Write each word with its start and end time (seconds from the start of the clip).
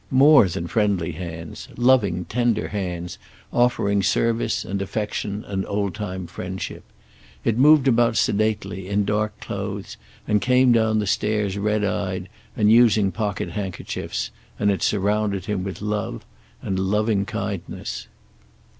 More 0.09 0.47
than 0.47 0.65
friendly 0.65 1.11
hands. 1.11 1.67
Loving, 1.77 2.25
tender 2.25 2.69
hands, 2.69 3.19
offering 3.53 4.01
service 4.01 4.65
and 4.65 4.81
affection 4.81 5.43
and 5.45 5.63
old 5.67 5.93
time 5.93 6.25
friendship. 6.25 6.81
It 7.43 7.55
moved 7.55 7.87
about 7.87 8.17
sedately, 8.17 8.87
in 8.87 9.05
dark 9.05 9.39
clothes, 9.39 9.97
and 10.27 10.41
came 10.41 10.71
down 10.71 10.97
the 10.97 11.05
stairs 11.05 11.55
red 11.55 11.83
eyed 11.83 12.29
and 12.57 12.71
using 12.71 13.11
pocket 13.11 13.49
hand 13.51 13.73
kerchiefs, 13.75 14.31
and 14.57 14.71
it 14.71 14.81
surrounded 14.81 15.45
him 15.45 15.63
with 15.63 15.83
love 15.83 16.25
and 16.63 16.79
loving 16.79 17.25
kindness. 17.27 18.07